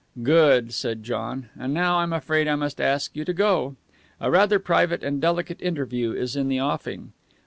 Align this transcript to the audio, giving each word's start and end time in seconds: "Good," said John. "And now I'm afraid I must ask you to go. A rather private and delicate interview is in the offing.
"Good," 0.23 0.73
said 0.73 1.03
John. 1.03 1.49
"And 1.55 1.75
now 1.75 1.99
I'm 1.99 2.11
afraid 2.11 2.47
I 2.47 2.55
must 2.55 2.81
ask 2.81 3.15
you 3.15 3.23
to 3.23 3.33
go. 3.33 3.75
A 4.19 4.31
rather 4.31 4.57
private 4.57 5.03
and 5.03 5.21
delicate 5.21 5.61
interview 5.61 6.11
is 6.13 6.35
in 6.35 6.47
the 6.47 6.59
offing. 6.59 7.13